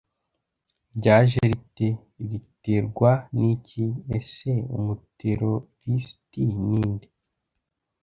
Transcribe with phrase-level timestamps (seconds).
[0.97, 1.87] ryaje rite,
[2.29, 3.85] riterwa niki
[4.17, 7.07] ese umuterorisisti ninde,